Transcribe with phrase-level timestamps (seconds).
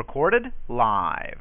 [0.00, 1.36] Recorded live.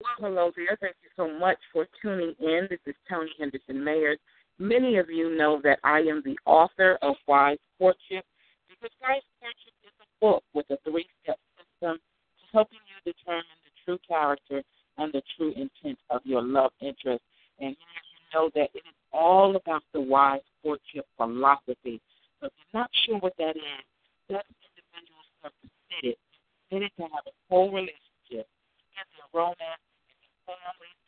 [0.00, 0.76] Well, hello there.
[0.80, 2.66] Thank you so much for tuning in.
[2.68, 4.16] This is Toni Henderson Mayers.
[4.58, 8.24] Many of you know that I am the author of Wise Courtship
[8.68, 13.44] because Wise Courtship is a book with a three step system to helping you determine
[13.62, 14.60] the true character
[14.98, 17.22] and the true intent of your love interest.
[17.60, 22.00] And you know that it is all about the Wise Courtship philosophy.
[22.40, 23.86] So if you're not sure what that is,
[24.28, 26.16] that's individuals who are committed,
[26.68, 29.82] committed to have a whole relationship in their romance
[30.46, 30.98] families,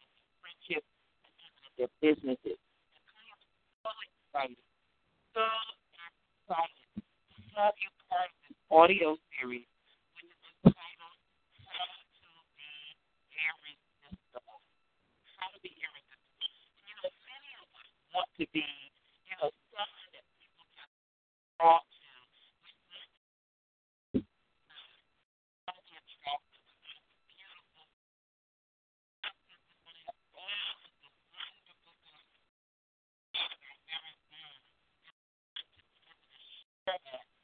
[0.43, 0.87] friendships,
[1.23, 2.59] and even in their businesses.
[2.59, 3.39] And I am
[3.83, 4.59] so excited,
[5.35, 5.47] so
[6.47, 9.67] excited to have you part of this audio series,
[10.19, 11.19] which is entitled
[11.71, 12.71] How to Be
[13.39, 14.59] Irresistible.
[15.39, 16.43] How to Be Irresistible.
[16.43, 18.67] And, you know, many of us want to be,
[19.31, 20.91] you know, someone that people can
[21.63, 21.79] draw
[36.93, 37.38] to.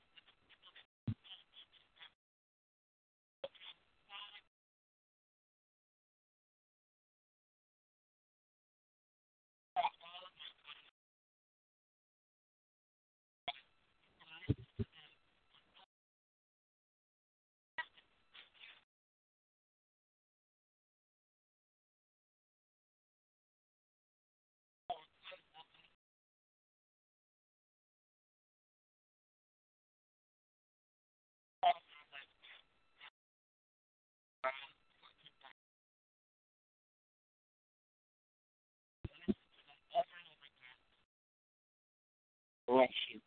[42.68, 43.20] Bless you.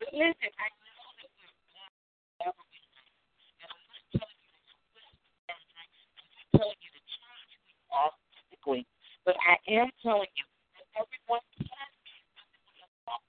[0.00, 1.94] But listen, I know that we're born
[2.40, 3.08] everything,
[3.62, 5.16] and I'm not telling you to twist
[5.50, 5.90] everything.
[6.20, 8.84] I'm just telling you to change who you are physically.
[9.76, 10.46] But I am telling you
[10.80, 13.28] that everyone can be physically involved.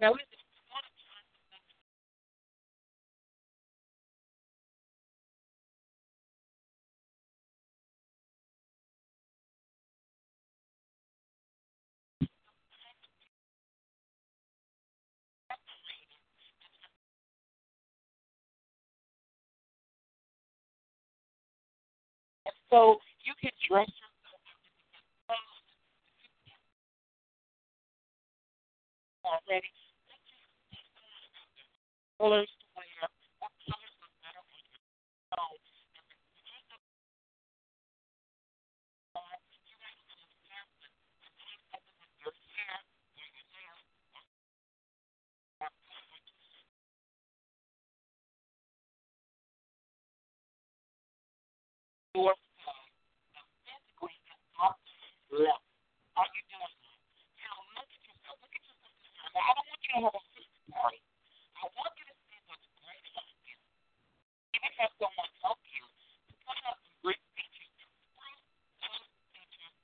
[0.00, 1.62] Now, listen, if you want to try something
[22.46, 25.64] And so you can dress yourself up in different clothes
[29.24, 29.72] already.
[32.18, 33.08] Colors to wear,
[33.38, 33.94] what colors.
[35.98, 36.68] And the take
[39.16, 40.92] of you guys can examine
[41.24, 43.86] and take something with your hair or your nails
[52.18, 52.34] or your
[52.66, 52.92] side
[53.38, 54.74] and physically and not
[55.30, 55.64] left.
[56.16, 56.98] Are you doing that?
[57.38, 58.36] You look at yourself.
[58.42, 58.94] Look at yourself.
[59.36, 61.00] Now, I don't want you to have a sister party.
[61.58, 63.56] I want you to see what's great about you.
[64.56, 67.72] Even have someone help you to put out some great features.
[68.16, 68.40] Great
[69.36, 69.76] features.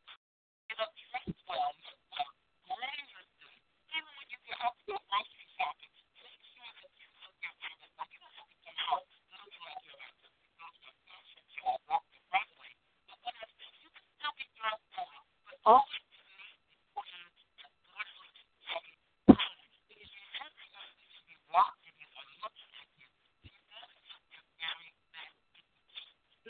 [0.70, 2.30] You know, dress well, look well,
[2.66, 3.54] groom yourself.
[3.94, 7.54] Even when you get out to go grocery shopping, make sure that you look your
[7.62, 7.78] best.
[7.94, 10.94] Like, you don't have to come out looking like you're about to go to a
[11.06, 12.72] fashion show or walk the runway.
[13.06, 16.82] But what I'm saying, you can still be dressed well, but always be neat and
[16.90, 17.30] clean
[17.62, 18.32] and thoughtfully
[18.66, 18.98] taken
[19.30, 19.62] time.
[19.86, 23.08] Because you have to know you should be watching you or looking at you.
[23.46, 25.32] You know that you're very bad.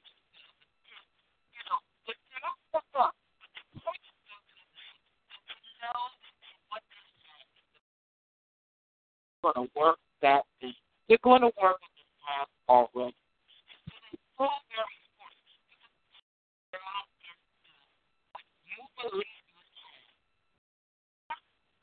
[9.42, 10.74] going to work that thing.
[11.08, 13.14] They're going to work in this path already.
[14.38, 15.46] So very important.
[16.72, 17.06] They're not
[18.32, 20.02] what you believe you can.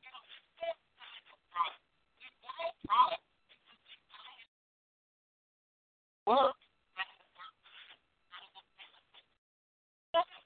[0.04, 0.22] You know,
[0.60, 1.80] this is a product.
[2.20, 4.52] You buy a product because you buy it.
[6.28, 6.58] Work.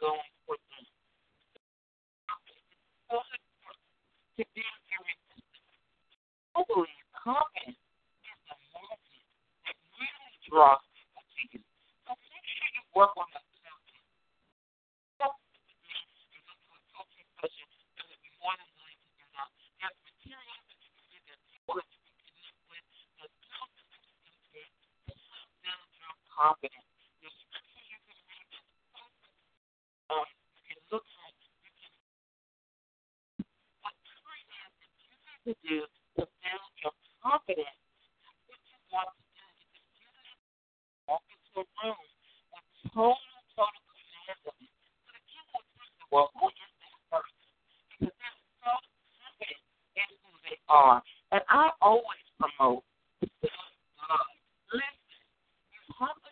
[0.00, 0.56] going for.
[4.38, 4.62] To be
[8.26, 9.26] is the magnet
[9.66, 11.62] that really draws people to you.
[12.06, 14.06] So make sure you work on that self-care.
[16.94, 17.66] Coaching session,
[17.98, 19.50] and if you want to willing to do that,
[19.82, 22.86] there's materials that you can get there, people that you can connect with,
[23.18, 24.70] there's tools that you can take
[25.10, 25.80] to help them
[26.38, 26.86] build confidence.
[27.18, 28.70] There's scripture you can read that's
[30.14, 30.22] um,
[30.54, 31.90] you can look at, you can
[33.82, 35.82] whatever it is that you need to do
[36.14, 37.74] to build your confidence.
[38.46, 40.46] What you want to do is if you have to
[41.10, 41.98] walk into a room
[42.54, 43.18] with total,
[43.58, 47.50] total command of it, so that you will think, well, who is this person?
[47.98, 48.78] Because they're so
[49.18, 49.62] confident
[49.98, 51.02] in who they are.
[51.34, 52.86] And I always promote
[53.26, 54.30] self-love.
[54.70, 55.10] Listen,
[55.74, 56.30] you have to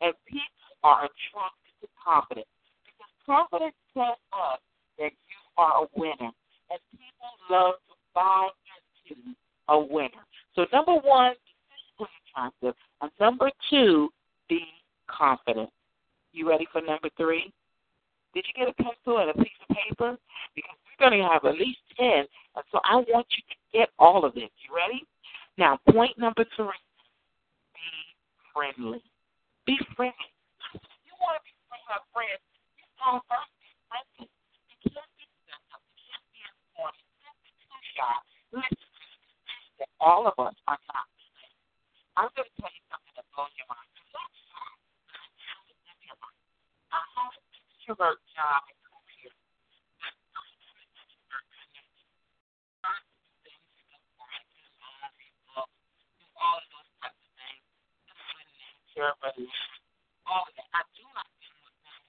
[0.00, 0.46] and people
[0.84, 2.46] are attracted to confidence
[2.86, 4.60] because confidence tells us
[4.98, 6.30] that you are a winner,
[6.70, 8.48] and people love to buy
[9.10, 9.34] into
[9.68, 10.22] a winner.
[10.54, 11.50] So number one, be
[11.98, 14.10] physically attractive, and number two,
[14.48, 14.62] be
[15.08, 15.70] confident.
[16.32, 17.52] You ready for number three?
[18.34, 20.16] Did you get a pencil and a piece of paper?
[20.54, 22.24] Because we're going to have at least ten,
[22.54, 24.50] and so I want you to get all of this.
[24.64, 25.06] You ready?
[25.56, 26.66] Now, point number three:
[27.74, 27.88] be
[28.52, 29.02] friendly.
[29.66, 30.30] Be friendly.
[31.04, 31.52] You want to be
[31.88, 32.44] have friends.
[32.76, 34.28] You want first be friendly.
[34.68, 35.24] You can't be.
[35.24, 36.44] You
[36.76, 36.94] can't
[37.92, 38.38] be.
[38.52, 38.78] Listen,
[40.00, 41.08] all of us are not.
[42.16, 43.86] I'm going to tell you something that blows your mind.
[43.94, 44.74] I'm not shy.
[46.90, 49.30] I have an extrovert job and career.
[56.38, 57.62] All of those types of things.
[58.98, 59.46] Everybody,
[60.26, 60.66] all of that.
[60.74, 62.02] I do not deal with that.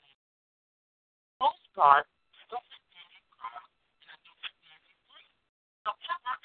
[1.37, 2.09] Most part,
[2.49, 3.69] don't stand in crowd,
[4.01, 5.29] and I don't stand in free.
[5.85, 6.37] However, I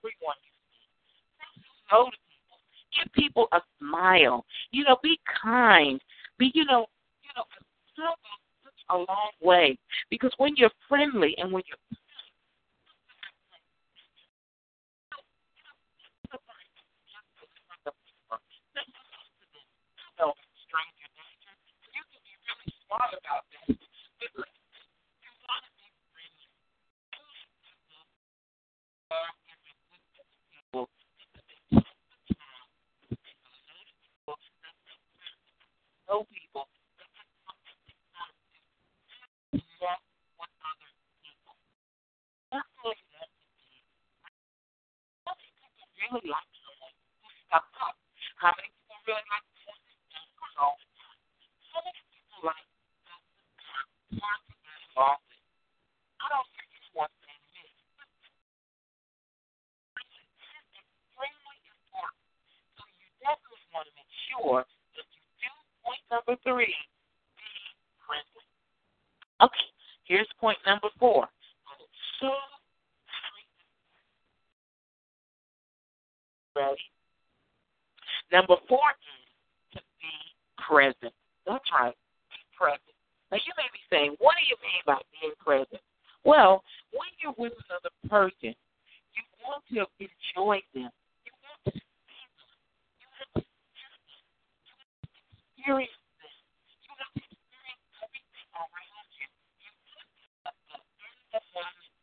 [0.00, 0.52] everyone you
[1.90, 2.10] see.
[2.96, 4.44] Give people a smile.
[4.72, 6.00] You know, be kind.
[6.38, 6.86] Be you know,
[7.22, 7.44] you know,
[7.94, 9.78] smile goes such a long way.
[10.10, 11.76] Because when you're friendly and when you're
[16.30, 17.94] about that.
[18.30, 18.40] But
[18.74, 18.92] listen,
[25.22, 25.86] you want to be
[30.70, 30.90] friendly.
[36.10, 36.66] Know people
[36.98, 38.02] connect with other people.
[39.80, 39.96] That's.
[45.22, 47.94] How many people really like someone who stuck up?
[48.42, 50.74] How many people really like someone who stands tall?
[51.70, 52.66] How many people like
[54.18, 55.42] hard to get along with?
[56.20, 57.62] I don't think it's one thing to
[66.10, 66.74] number three,
[67.36, 67.50] be
[68.06, 68.44] present.
[69.42, 69.68] Okay,
[70.04, 71.28] here's point number four.
[72.20, 72.28] So
[76.56, 76.76] ready.
[78.32, 80.14] Number four is to be
[80.58, 81.14] present.
[81.46, 81.96] That's right,
[82.30, 82.94] be present.
[83.30, 85.80] Now you may be saying, what do you mean by being present?
[86.22, 86.62] Well,
[86.92, 88.52] when you're with another person,
[89.14, 90.92] you want to enjoy them.
[91.24, 92.44] You want to see them.
[93.00, 94.04] You want to experience
[96.20, 96.34] them.
[96.84, 99.26] You want to experience everything around you.
[99.64, 101.96] You want to be in the moment.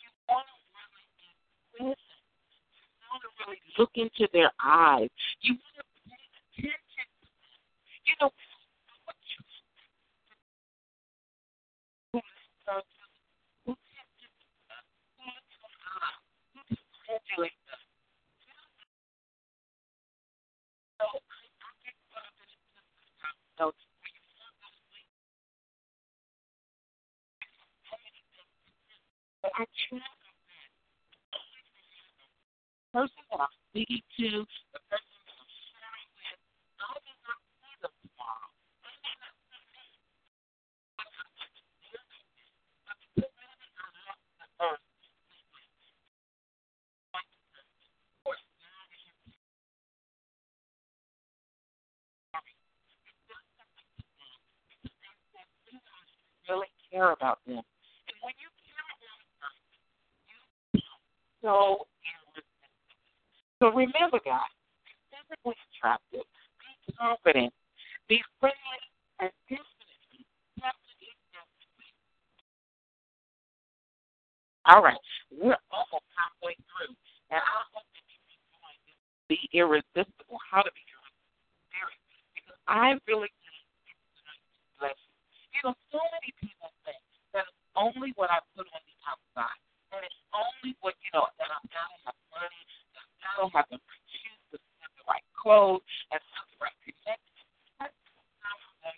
[0.00, 1.28] You want to really be
[1.76, 2.02] present.
[2.82, 5.08] You want to really look into their eyes.
[5.40, 7.54] You want to pay attention to them.
[8.06, 8.30] You know,
[9.06, 9.38] what you
[12.12, 12.82] who listens to
[13.66, 16.18] who who looks in the eye,
[16.54, 17.84] who congratulates us.
[20.98, 22.66] So I get caught up in this
[23.62, 25.10] notes where you fall asleep.
[27.86, 28.58] So many things.
[29.42, 30.66] But I try my best.
[32.78, 34.42] The person that I'm speaking to,
[34.74, 36.42] the person that I'm sharing with,
[36.82, 38.50] I may not see them tomorrow.
[38.82, 39.86] They may not see me.
[40.98, 42.26] But I want to hear them.
[42.90, 44.82] But because maybe I left the earth
[45.30, 45.46] this
[56.50, 57.62] really care about them.
[57.62, 59.70] And when you care about person,
[60.26, 60.42] you
[60.74, 60.98] become
[61.46, 61.86] so.
[63.58, 64.54] So remember, guys,
[65.10, 66.22] physically attractive,
[66.86, 67.50] be confident,
[68.06, 68.82] be friendly,
[69.18, 70.22] and definitely,
[70.54, 71.90] definitely, definitely.
[74.70, 75.02] All right,
[75.34, 76.94] we're almost halfway through,
[77.34, 79.42] and I hope that you can join this.
[79.50, 80.38] Irresistible.
[80.38, 82.30] How to be irresistible?
[82.38, 85.18] Because I really going to bless you.
[85.58, 87.02] You know, so many people think
[87.34, 89.58] that it's only what I put on the outside,
[89.90, 92.62] and it's only what you know that I've got to have money,
[93.36, 97.44] I've got to have the the right clothes, and have the right connection.
[97.78, 97.92] That's
[98.40, 98.96] not what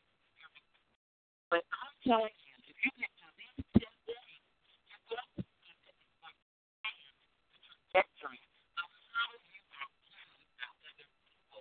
[1.51, 4.43] But I'm telling you, if you can do these ten things,
[4.87, 7.11] you're going to to change
[7.51, 7.61] the
[7.91, 8.41] trajectory
[8.79, 11.61] of how you are other people.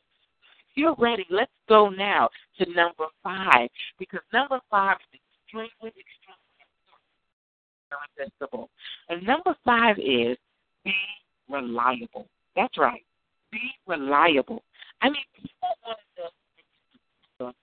[0.69, 6.53] If you're ready, let's go now to number five because number five is extremely, extremely
[6.61, 7.09] important,
[7.89, 8.69] irresistible.
[9.09, 10.37] And number five is
[10.85, 10.93] be
[11.49, 12.27] reliable.
[12.59, 13.05] That's right.
[13.55, 14.63] Be reliable.
[15.01, 16.23] I mean, people want to
[17.39, 17.53] know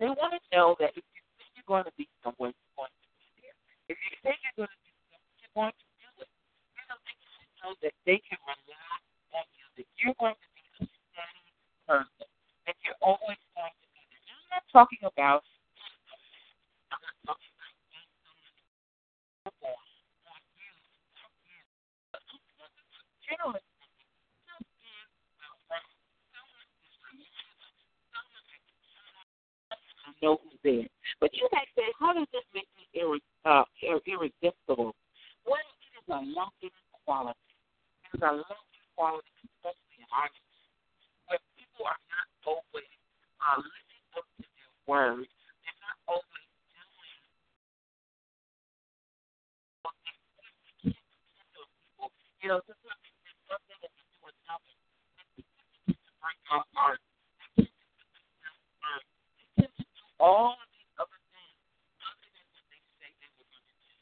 [0.00, 2.90] They want to know that if you say you're going to be somewhere, you're going
[2.90, 3.56] to be there.
[3.92, 6.30] If you say you're going to do something, you're going to do it.
[6.74, 8.98] You know, they should know that they can rely
[9.38, 11.44] on you, that you're going to be a steady
[11.86, 12.28] person,
[12.66, 14.24] that you're always going to be there.
[14.34, 15.44] I'm not talking about
[16.90, 18.10] I'm not talking about being
[19.46, 19.78] someone or
[20.26, 20.72] or you,
[21.22, 21.60] or you.
[22.10, 24.10] But I'm talking about generally speaking,
[24.48, 25.10] just being
[25.70, 25.90] around
[26.34, 27.72] someone who's reliable,
[28.14, 28.46] someone
[29.70, 30.88] that I know who's there.
[31.20, 34.96] But you might say, how does this make me irre- uh, irresistible?
[35.44, 36.72] Well, it is a loving
[37.04, 37.52] quality.
[38.08, 39.28] It is a loving quality,
[39.60, 40.32] especially in our
[41.28, 42.92] where people are not always
[43.40, 45.24] uh, living up to their word.
[45.28, 47.20] They're not always doing
[49.84, 50.16] what they.
[50.84, 51.00] We can't
[51.48, 52.12] people.
[52.44, 54.68] You know, sometimes they say something and they do.
[55.16, 57.00] And people tend to break our heart.
[57.56, 59.04] They tend to do our word.
[59.40, 61.60] They tend to do all of these other things
[62.00, 63.92] other than what they say they were going to do.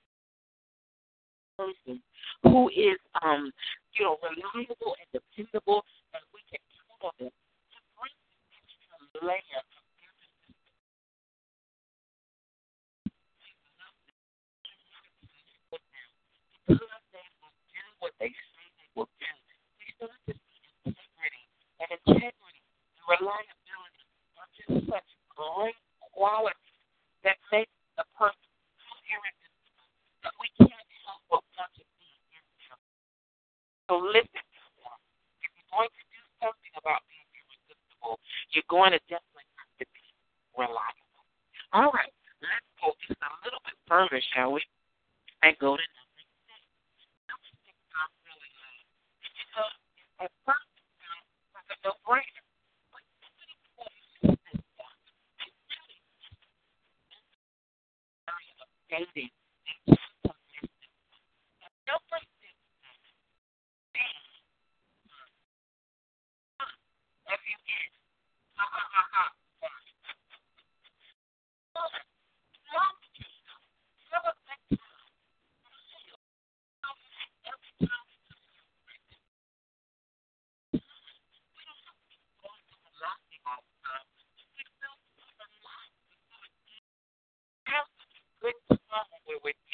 [1.59, 1.99] Person
[2.47, 3.51] who is, um,
[3.99, 5.83] you know, reliable and dependable,
[6.15, 8.95] and we can count on them to bring this extra
[9.27, 10.55] layer of emphasis
[15.75, 16.11] with them
[16.71, 19.27] because they will do what they say they will do.
[19.83, 21.43] We start to see integrity,
[21.83, 22.63] and integrity
[22.95, 24.07] and reliability
[24.39, 25.11] are just such
[26.23, 26.52] great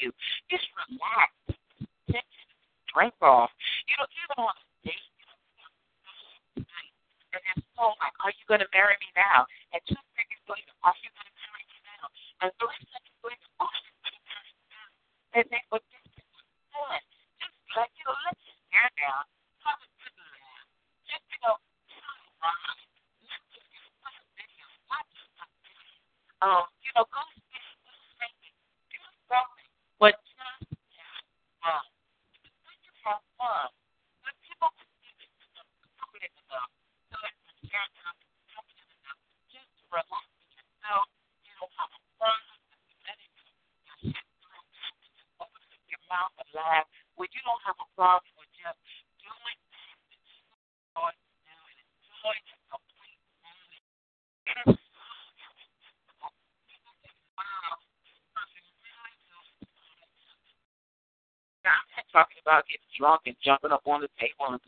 [0.01, 0.11] do.
[0.51, 1.33] Just relax.
[2.11, 2.25] Take
[2.95, 3.51] drink off.
[62.99, 64.61] drunk and jumping up on the table and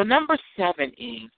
[0.00, 1.28] So number seven is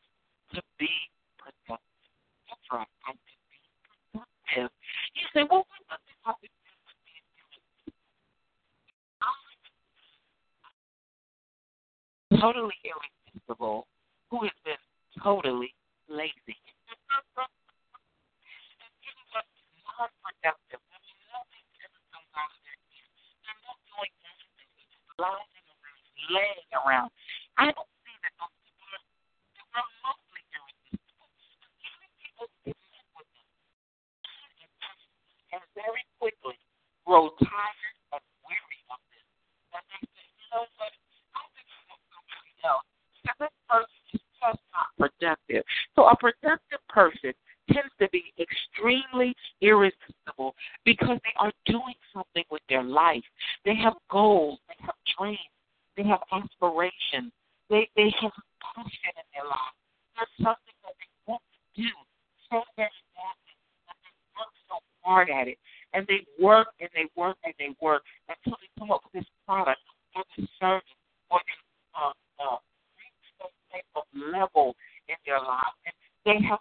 [76.32, 76.60] They have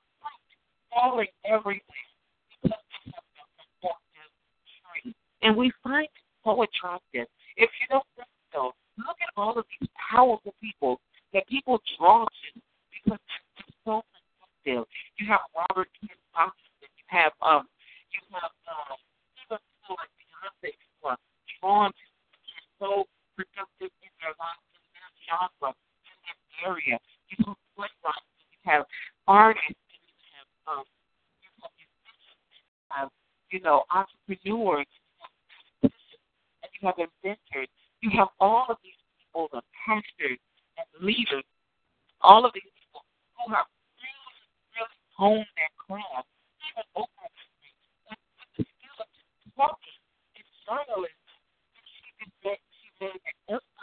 [0.93, 1.79] falling everywhere
[2.62, 3.23] because they have
[3.79, 5.15] been tree.
[5.43, 6.12] And we find it
[6.43, 7.30] so attractive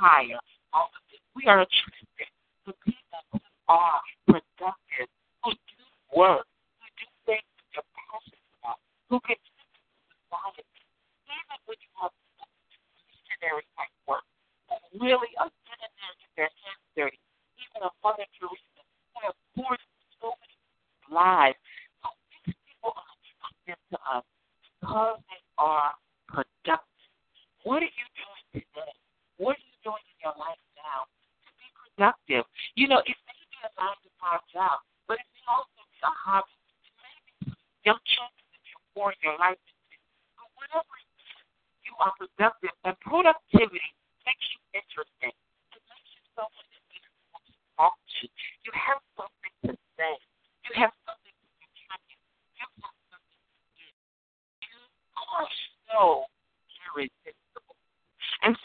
[0.09, 0.41] higher.
[1.37, 2.29] We are attracted
[2.67, 3.98] to people who are.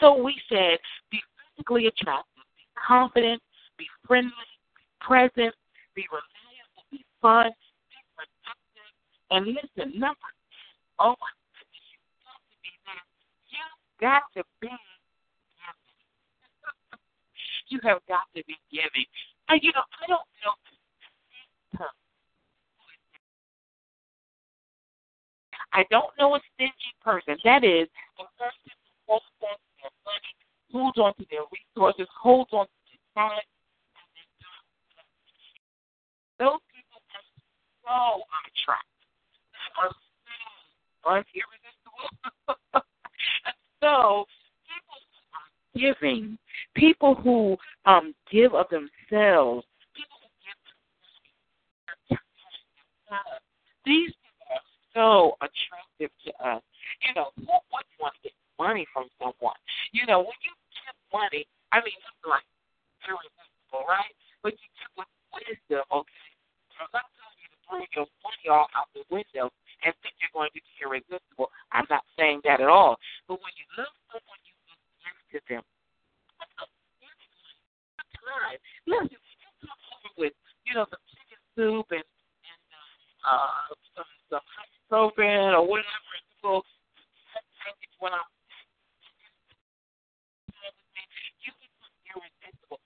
[0.04, 0.76] So we said,
[1.10, 1.18] be
[1.56, 3.40] physically attractive, be confident,
[3.78, 4.30] be friendly,
[4.76, 5.54] be present,
[5.96, 7.48] be reliable, be fun,
[7.88, 8.92] be productive.
[9.30, 10.28] And listen, number
[11.00, 13.00] oh my goodness, you got to be there.
[13.48, 13.64] You
[13.98, 14.84] got to be giving.
[17.72, 19.08] you have got to be giving.
[19.48, 20.52] And you know, I don't know
[25.72, 27.36] I don't know a stingy person.
[27.42, 27.88] That is
[28.20, 28.70] a person
[29.08, 29.73] who money,
[30.74, 33.46] holds on to their resources, holds on to their talent.
[36.40, 37.22] Those people are
[37.86, 39.06] so unattractive.
[39.78, 39.94] Are
[41.04, 42.10] so irresistible.
[43.80, 44.26] so
[44.66, 46.38] people who are giving,
[46.74, 47.56] people who
[47.86, 50.58] um give of themselves, people who give
[52.10, 52.18] their
[53.08, 53.38] time,
[53.86, 54.10] these
[54.94, 56.62] so attractive to us.
[57.02, 59.58] You know, who wouldn't want to get money from someone?
[59.92, 60.53] You know, when you
[61.14, 62.42] money, I mean, it's like
[63.06, 64.10] irresistible, right?
[64.42, 66.30] But you give with wisdom, okay?
[66.74, 69.54] So I'm telling you to throw your money all out the window
[69.86, 71.54] and think you're going to be irresistible.
[71.70, 72.98] I'm not saying that at all.
[73.30, 75.62] But when you love someone, you give to them.
[78.88, 80.34] Listen, you come over with,
[80.66, 82.60] you know, some chicken soup and and
[83.24, 88.28] uh, some some hot program or whatever, and people when I'm
[91.44, 92.80] you become irresistible.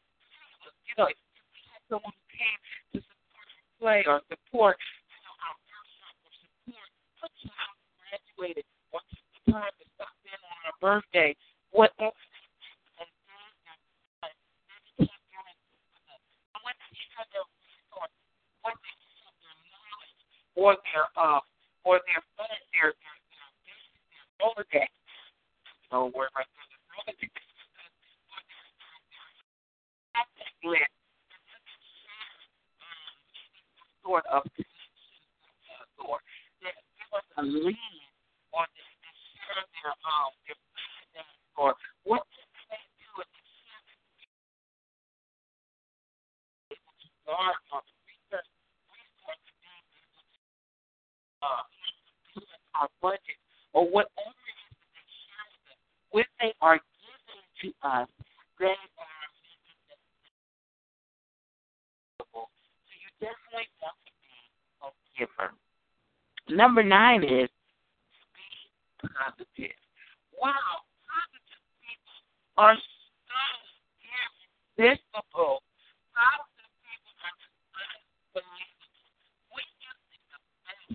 [0.86, 2.60] You know, if you had someone who came
[2.92, 4.76] to support your play or support,
[5.14, 6.88] you know, our workshop or support,
[7.22, 11.30] put you out graduated or took the time to stop in on our birthday,
[11.70, 12.12] whatever
[20.58, 21.38] or their uh
[21.86, 23.16] or their phone, their their
[23.64, 23.80] their,
[24.10, 24.90] their Rolodex.
[25.94, 26.66] No word right there.
[26.66, 27.37] The Rolodex.
[30.64, 30.94] List
[34.04, 34.42] sort of.
[36.00, 36.18] Or
[36.62, 38.02] that give us a lead
[38.52, 38.84] or to
[39.34, 40.32] share their um
[41.58, 42.24] or what
[42.70, 43.28] they do at
[46.70, 46.76] the
[47.24, 48.50] start of research
[48.94, 49.46] research
[51.42, 51.64] uh,
[52.76, 53.40] our budget
[53.74, 55.48] or whatever it is that they share
[56.12, 58.08] when they are giving to us,
[58.60, 60.00] they are making them
[62.20, 62.26] So
[63.00, 64.38] you definitely want to be
[64.84, 65.50] a giver.
[66.48, 68.48] Number nine is be
[69.02, 69.76] positive.
[70.38, 70.54] Wow,
[71.04, 72.16] positive people
[72.56, 73.42] are so
[74.78, 75.60] irresistible.
[76.14, 78.78] Positive people are unbelievable.
[79.50, 80.94] We just think the best.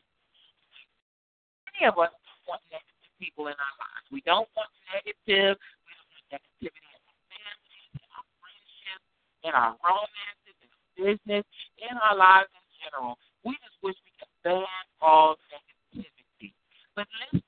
[1.75, 2.15] Many of us
[2.47, 4.07] want negative people in our lives.
[4.09, 5.59] We don't want negative.
[5.59, 9.07] We don't want negativity in our families, in our friendships,
[9.43, 11.45] in our romances, in our business,
[11.83, 13.19] in our lives in general.
[13.43, 14.12] We just wish we
[14.43, 16.53] ban all negativity.
[16.95, 17.43] But listen,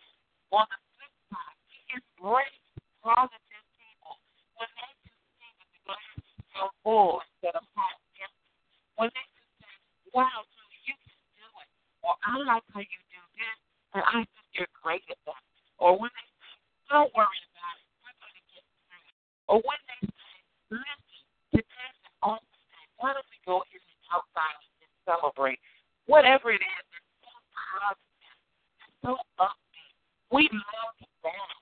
[0.52, 2.64] on the flip side, we embrace
[3.04, 4.16] positive people
[4.56, 6.24] when they can see that the glass
[6.56, 8.56] so full instead of half empty.
[8.96, 9.76] When they can say,
[10.16, 11.70] wow, Toni, you can do it.
[12.02, 13.60] Or I like how you do this,
[13.94, 15.44] and I think you're great at that.
[15.78, 16.54] Or when they say,
[16.88, 19.14] don't worry about it, we're going to get through it.
[19.52, 20.34] Or when they say,
[20.72, 21.20] listen,
[21.52, 22.86] today's an awesome day.
[22.98, 25.60] Why don't we go in the outside and celebrate?
[26.06, 27.34] Whatever it is, it's so
[27.82, 28.38] positive,
[28.86, 29.98] it's so upbeat.
[30.30, 30.94] We love
[31.26, 31.58] that.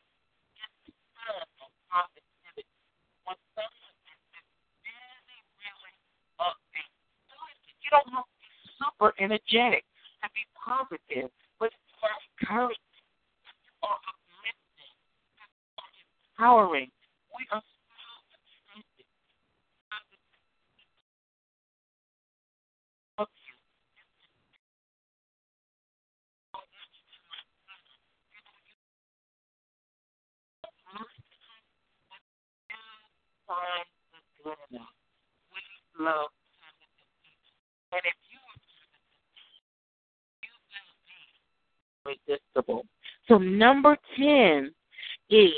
[0.59, 2.67] It's fun and positivity.
[3.23, 4.51] When someone is just
[4.83, 5.95] really, really
[6.43, 6.91] upbeat.
[7.31, 11.99] So listen, you don't have to be super energetic to be positive, but if you
[12.03, 12.99] are encouraging,
[13.47, 14.95] if you are uplifting,
[15.39, 15.91] if you are
[16.35, 16.91] empowering,
[17.31, 19.07] we are so attracted.
[23.23, 23.55] Of you.
[33.47, 34.95] Find the good enough.
[35.51, 36.29] We love.
[37.91, 38.39] And if you
[40.41, 42.85] you will be irresistible.
[43.27, 44.73] So number ten
[45.29, 45.53] is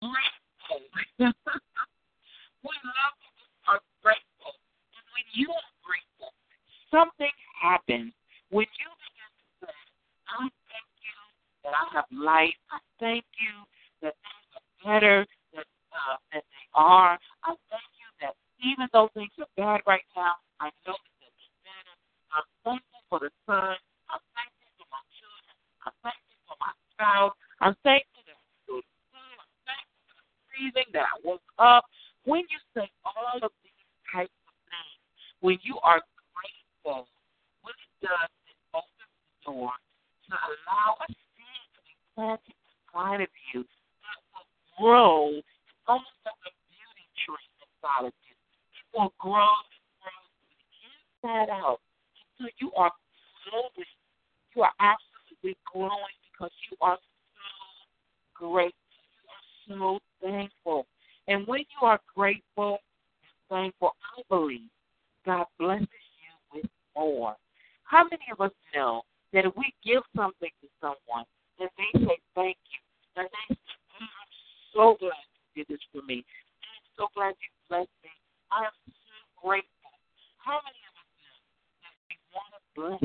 [0.00, 0.80] grateful.
[1.18, 4.54] we love people who are grateful.
[4.96, 6.32] And when you are grateful,
[6.90, 8.12] something happens.
[8.50, 9.78] When you begin to say,
[10.28, 11.18] I thank you
[11.64, 12.56] that I have life.
[12.72, 13.54] I thank you
[14.02, 15.26] that things are better
[15.92, 17.18] uh, than they are.
[17.44, 21.56] I thank you that even though things are bad right now, I know that it's
[21.64, 21.94] better.
[22.34, 23.76] I'm thankful for the sun.
[24.10, 25.54] I'm thankful for my children.
[25.86, 27.34] I'm thankful for my spouse.
[27.60, 28.38] I'm thankful that.
[28.70, 28.82] I'm
[29.66, 31.84] thankful for the breathing that I woke up.
[32.24, 35.00] When you say all of these types of things,
[35.40, 36.00] when you are
[36.36, 37.08] grateful,
[37.62, 39.72] what it does is opens the door
[40.28, 44.48] to allow a seed to be planted inside of you that will
[44.78, 45.40] grow.
[45.90, 48.34] Almost like a beauty tree inside of you.
[48.78, 51.80] It will grow and grow from the inside out
[52.38, 52.92] until you are
[53.42, 53.90] slowly,
[54.54, 57.50] you are absolutely growing because you are so
[58.38, 59.02] grateful.
[59.66, 60.86] You are so thankful.
[61.26, 62.78] And when you are grateful
[63.26, 64.70] and thankful, I believe
[65.26, 67.34] God blesses you with more.
[67.82, 71.26] How many of us know that if we give something to someone
[71.58, 72.78] and they say thank you,
[73.16, 73.60] and they say,
[73.98, 74.30] oh, I'm
[74.72, 75.29] so glad
[75.60, 76.24] did this for me.
[76.64, 78.10] I'm so glad you blessed me.
[78.50, 79.92] I am so grateful.
[80.40, 81.36] How many of us know
[81.84, 83.04] that we want to bless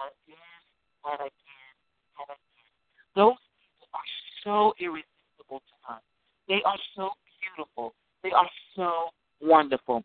[0.00, 0.62] again
[1.04, 1.72] and again
[2.16, 2.72] and again?
[3.12, 4.10] Those people are
[4.40, 6.02] so irresistible to us.
[6.48, 7.10] They are so
[7.44, 7.92] beautiful.
[8.22, 9.12] They are so
[9.42, 9.98] wonderful.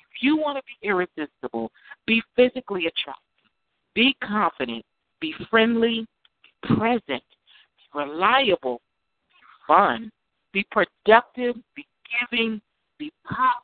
[0.00, 1.70] If you want to be irresistible,
[2.06, 3.52] be physically attractive,
[3.94, 4.84] be confident,
[5.20, 6.06] be friendly,
[6.40, 8.80] be present, be reliable,
[9.28, 10.10] be fun,
[10.52, 11.86] be productive, be
[12.30, 12.60] giving,
[12.98, 13.60] be positive,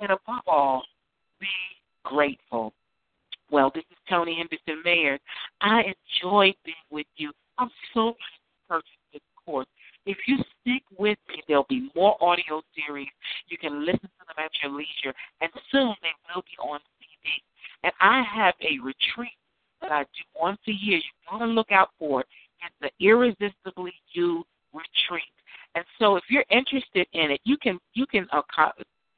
[0.00, 0.82] and above all,
[1.40, 1.46] be
[2.04, 2.72] grateful.
[3.50, 5.18] Well, this is Toni Henderson Mayer.
[5.60, 7.32] I enjoyed being with you.
[7.58, 8.14] I'm so
[8.68, 8.82] glad you
[9.14, 9.66] this course.
[10.06, 13.08] If you stick with me, there'll be more audio series.
[13.48, 17.42] You can listen to them at your leisure, and soon they will be on CD.
[17.84, 19.36] And I have a retreat
[19.80, 20.96] that I do once a year.
[20.96, 22.26] You've got to look out for it.
[22.64, 25.32] It's the Irresistibly You Retreat.
[25.74, 28.42] And so, if you're interested in it, you can you can uh,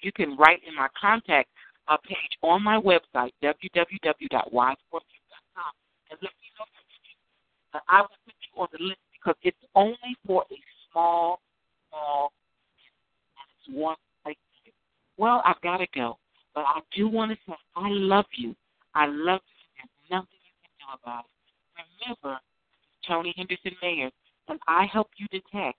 [0.01, 1.49] you can write in my contact
[1.89, 5.73] uh, page on my website www.wisefortune.com
[6.11, 7.17] and let me know interested.
[7.75, 10.57] Uh, I will put you on the list because it's only for a
[10.91, 11.41] small,
[11.89, 12.33] small,
[13.37, 14.37] and it's one place.
[15.17, 16.19] Well, I've got to go,
[16.55, 18.55] but I do want to say I love you.
[18.95, 19.55] I love you.
[19.77, 21.31] There's nothing you can do about it.
[22.05, 22.41] Remember,
[23.07, 24.11] Toni Henderson Mayer,
[24.49, 25.79] and I help you detect